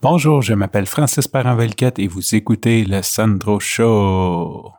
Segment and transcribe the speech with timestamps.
[0.00, 4.70] Bonjour, je m'appelle Francis Parent-Velquette et vous écoutez le Sandro Show.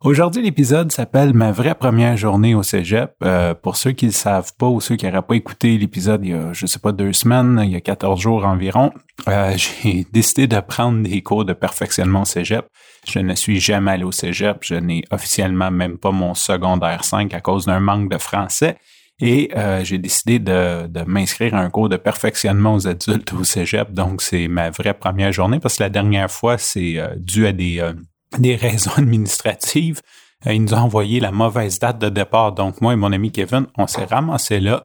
[0.00, 3.12] Aujourd'hui, l'épisode s'appelle Ma vraie première journée au cégep.
[3.22, 6.24] Euh, pour ceux qui ne le savent pas ou ceux qui n'auraient pas écouté l'épisode
[6.24, 8.90] il y a, je sais pas, deux semaines, il y a 14 jours environ,
[9.28, 12.66] euh, j'ai décidé de prendre des cours de perfectionnement au cégep.
[13.06, 14.56] Je ne suis jamais allé au cégep.
[14.62, 18.78] Je n'ai officiellement même pas mon secondaire 5 à cause d'un manque de français.
[19.20, 23.44] Et euh, j'ai décidé de, de m'inscrire à un cours de perfectionnement aux adultes au
[23.44, 23.92] cégep.
[23.92, 27.52] Donc, c'est ma vraie première journée parce que la dernière fois, c'est euh, dû à
[27.52, 27.92] des, euh,
[28.38, 30.00] des raisons administratives.
[30.46, 32.52] ils nous ont envoyé la mauvaise date de départ.
[32.52, 34.84] Donc, moi et mon ami Kevin, on s'est ramassé là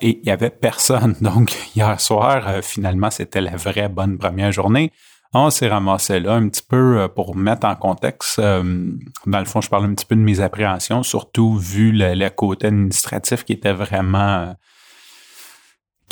[0.00, 1.14] et il y avait personne.
[1.20, 4.92] Donc, hier soir, finalement, c'était la vraie bonne première journée
[5.34, 8.38] on s'est ramassé là un petit peu euh, pour mettre en contexte.
[8.38, 8.92] Euh,
[9.26, 12.68] dans le fond, je parle un petit peu de mes appréhensions, surtout vu le, côté
[12.68, 14.52] administratif qui était vraiment euh,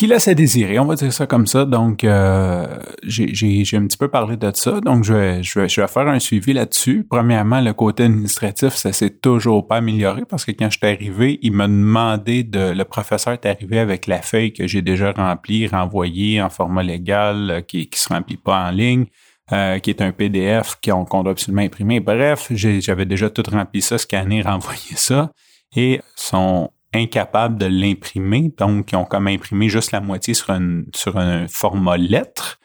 [0.02, 1.64] qui laisse à désirer, on va dire ça comme ça.
[1.64, 2.66] Donc, euh,
[3.04, 4.80] j'ai un petit peu parlé de ça.
[4.80, 7.06] Donc, je vais, je vais, je vais faire un suivi là-dessus.
[7.08, 11.38] Premièrement, le côté administratif, ça s'est toujours pas amélioré parce que quand je suis arrivé,
[11.42, 12.72] il m'a demandé de...
[12.72, 17.50] Le professeur est arrivé avec la feuille que j'ai déjà remplie, renvoyée en format légal,
[17.52, 19.04] euh, qui qui se remplit pas en ligne.
[19.52, 22.00] Euh, qui est un PDF qu'on doit absolument imprimer.
[22.00, 25.30] Bref, j'avais déjà tout rempli ça, scanné, renvoyé ça.
[25.76, 30.82] Et son incapables de l'imprimer, donc ils ont comme imprimé juste la moitié sur un,
[30.94, 32.58] sur un format lettre.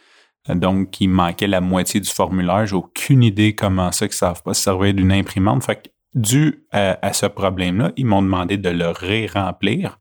[0.50, 2.66] Donc, il manquait la moitié du formulaire.
[2.66, 5.64] J'ai aucune idée comment ça qu'ils savent pas se servir d'une imprimante.
[5.64, 10.00] Fait que, dû à, ce problème-là, ils m'ont demandé de le ré-remplir.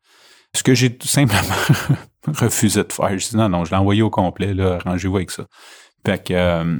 [0.54, 1.40] Ce que j'ai tout simplement
[2.28, 3.18] refusé de faire.
[3.18, 5.46] Je dis non, non, je l'ai envoyé au complet, là, arrangez-vous avec ça.
[6.06, 6.78] Fait que, euh,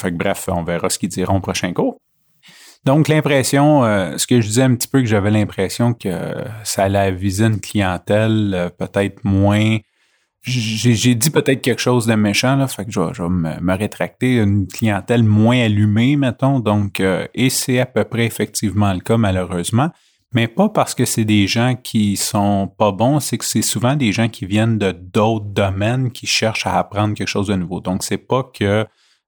[0.00, 1.98] fait que bref, on verra ce qu'ils diront au prochain cours.
[2.84, 6.84] Donc, l'impression, euh, ce que je disais un petit peu que j'avais l'impression que ça
[6.84, 9.78] allait viser une clientèle euh, peut-être moins.
[10.42, 14.66] J'ai dit peut-être quelque chose de méchant, là, fait que je vais, me, rétracter, une
[14.66, 16.60] clientèle moins allumée, mettons.
[16.60, 19.88] Donc, euh, et c'est à peu près effectivement le cas, malheureusement.
[20.34, 23.96] Mais pas parce que c'est des gens qui sont pas bons, c'est que c'est souvent
[23.96, 27.80] des gens qui viennent de d'autres domaines qui cherchent à apprendre quelque chose de nouveau.
[27.80, 28.84] Donc, c'est pas que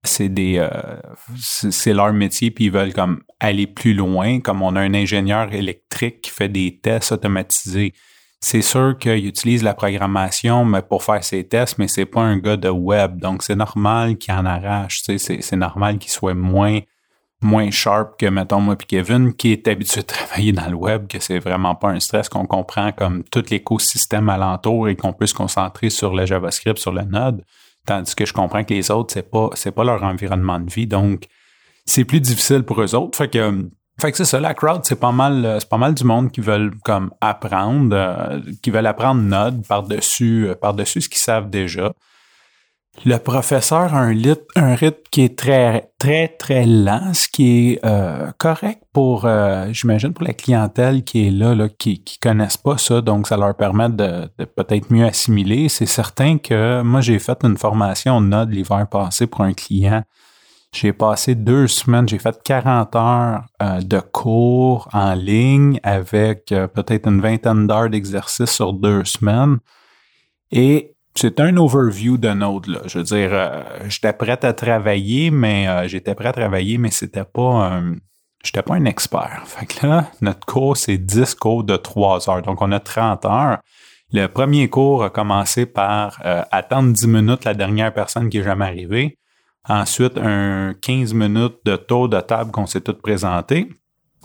[0.06, 0.68] c'est des euh,
[1.38, 5.52] c'est leur métier puis ils veulent comme aller plus loin comme on a un ingénieur
[5.52, 7.92] électrique qui fait des tests automatisés.
[8.40, 12.38] C'est sûr qu'il utilise la programmation mais pour faire ses tests mais c'est pas un
[12.38, 13.18] gars de web.
[13.18, 16.80] Donc c'est normal qu'il en arrache c'est normal qu'il soit moins
[17.42, 21.06] moins sharp que mettons moi puis Kevin qui est habitué de travailler dans le web
[21.06, 25.26] que c'est vraiment pas un stress qu'on comprend comme tout l'écosystème alentour et qu'on peut
[25.26, 27.44] se concentrer sur le JavaScript sur le Node.
[27.86, 30.88] Tandis que je comprends que les autres, c'est pas, pas leur environnement de vie.
[30.88, 31.28] Donc,
[31.86, 33.16] c'est plus difficile pour eux autres.
[33.16, 33.68] Fait que,
[34.00, 36.40] fait que c'est ça, la crowd, c'est pas mal, c'est pas mal du monde qui
[36.40, 41.92] veulent comme apprendre, euh, qui veulent apprendre Node par-dessus, euh, par-dessus ce qu'ils savent déjà.
[43.04, 47.72] Le professeur a un, lit, un rythme qui est très, très, très lent, ce qui
[47.72, 52.28] est euh, correct pour, euh, j'imagine, pour la clientèle qui est là, là qui ne
[52.28, 54.26] connaissent pas ça, donc ça leur permet de,
[54.56, 55.68] peut-être mieux assimiler.
[55.68, 60.02] C'est certain que moi, j'ai fait une formation Node l'hiver passé pour un client.
[60.76, 67.08] J'ai passé deux semaines, j'ai fait 40 heures euh, de cours en ligne avec peut-être
[67.08, 69.58] une vingtaine d'heures d'exercice sur deux semaines.
[70.52, 72.66] Et c'est un overview de Node.
[72.66, 72.80] Là.
[72.86, 76.90] Je veux dire, euh, j'étais prêt à travailler, mais euh, j'étais prêt à travailler, mais
[76.90, 77.80] c'était pas.
[78.44, 79.42] J'étais pas un expert.
[79.46, 82.42] Fait que là, notre cours, c'est 10 cours de 3 heures.
[82.42, 83.58] Donc, on a 30 heures.
[84.12, 88.44] Le premier cours a commencé par euh, attendre 10 minutes la dernière personne qui est
[88.44, 89.18] jamais arrivée.
[89.68, 93.68] Ensuite, un 15 minutes de tour de table qu'on s'est toutes présenté,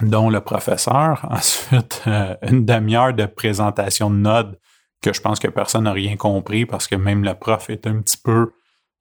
[0.02, 1.28] dont le professeur.
[1.30, 2.04] Ensuite,
[2.48, 4.60] une demi-heure de présentation de Node
[5.02, 8.02] que je pense que personne n'a rien compris parce que même le prof est un
[8.02, 8.52] petit peu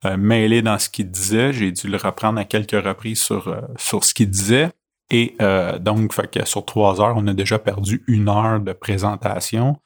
[0.05, 1.53] euh, mêlé dans ce qu'il disait.
[1.53, 4.71] J'ai dû le reprendre à quelques reprises sur, euh, sur ce qu'il disait.
[5.11, 8.73] Et euh, donc, fait que sur trois heures, on a déjà perdu une heure de
[8.73, 9.77] présentation.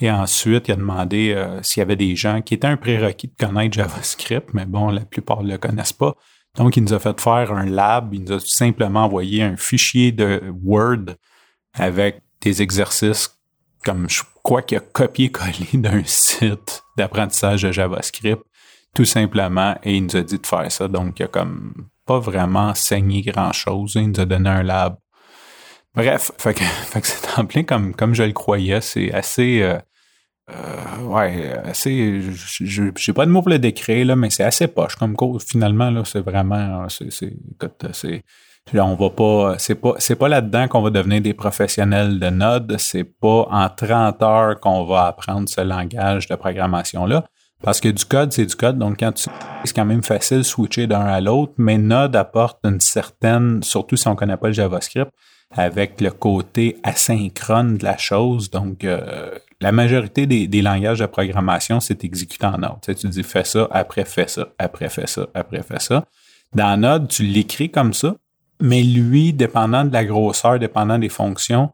[0.00, 3.46] Et ensuite, il a demandé s'il y avait des gens qui étaient un prérequis de
[3.46, 6.14] connaître JavaScript, mais bon, la plupart ne le connaissent pas.
[6.56, 8.14] Donc, il nous a fait faire un lab.
[8.14, 11.16] Il nous a simplement envoyé un fichier de Word
[11.74, 13.40] avec des exercices
[13.84, 18.42] comme je crois qu'il a copié-collé d'un site d'apprentissage de JavaScript,
[18.94, 20.88] tout simplement, et il nous a dit de faire ça.
[20.88, 21.74] Donc, il a comme
[22.06, 23.92] pas vraiment enseigné grand-chose.
[23.94, 24.96] Il nous a donné un lab.
[25.94, 26.64] Bref, fait que,
[27.02, 28.80] c'est en plein comme, comme je le croyais.
[28.80, 29.62] C'est assez...
[29.62, 29.78] Euh,
[30.52, 32.20] euh, ouais, assez.
[32.60, 35.40] J'ai pas de mots pour le décrire, là, mais c'est assez poche comme cours.
[35.42, 36.88] Finalement, là, c'est vraiment.
[36.88, 37.32] C'est, c'est,
[38.74, 42.76] on va pas, c'est pas, pas là-dedans qu'on va devenir des professionnels de Node.
[42.78, 47.24] C'est pas en 30 heures qu'on va apprendre ce langage de programmation-là.
[47.62, 48.78] Parce que du code, c'est du code.
[48.78, 49.28] Donc, quand tu
[49.64, 53.96] c'est quand même facile de switcher d'un à l'autre, mais Node apporte une certaine, surtout
[53.96, 55.10] si on connaît pas le JavaScript,
[55.54, 58.50] avec le côté asynchrone de la chose.
[58.50, 62.80] Donc, euh, la majorité des, langages de programmation, c'est exécuté en Node.
[62.82, 66.04] Tu, sais, tu dis fais ça, après fais ça, après fais ça, après fais ça.
[66.54, 68.16] Dans Node, tu l'écris comme ça,
[68.60, 71.70] mais lui, dépendant de la grosseur, dépendant des fonctions,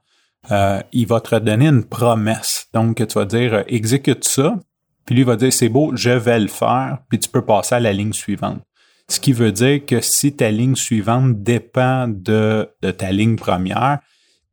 [0.50, 2.68] euh, il va te donner une promesse.
[2.74, 4.56] Donc, tu vas dire euh, exécute ça,
[5.04, 7.80] puis lui va dire c'est beau, je vais le faire, puis tu peux passer à
[7.80, 8.60] la ligne suivante.
[9.08, 14.00] Ce qui veut dire que si ta ligne suivante dépend de, de ta ligne première,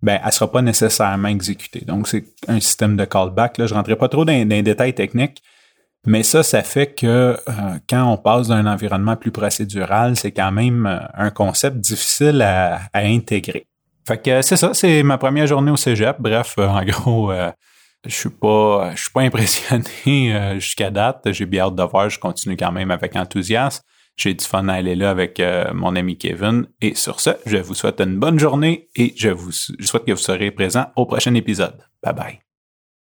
[0.04, 1.86] ben, elle sera pas nécessairement exécutée.
[1.86, 3.58] Donc, c'est un système de callback.
[3.58, 5.42] Là, je rentrerai pas trop dans, les détails techniques,
[6.06, 7.36] mais ça, ça fait que euh,
[7.90, 12.82] quand on passe d'un environnement plus procédural, c'est quand même euh, un concept difficile à,
[12.94, 13.66] intégrer.
[14.06, 16.18] Fait que c'est ça, c'est ma première journée au cégep.
[16.20, 17.32] Bref, euh, en gros,
[18.06, 21.32] je suis pas, je suis pas impressionné jusqu'à date.
[21.32, 22.10] J'ai bien hâte de voir.
[22.10, 23.82] Je continue quand même avec enthousiasme.
[24.16, 26.68] J'ai du fun à aller là avec euh, mon ami Kevin.
[26.82, 30.18] Et sur ce, je vous souhaite une bonne journée et je vous souhaite que vous
[30.18, 31.78] serez présent au prochain épisode.
[32.04, 32.53] Bye bye.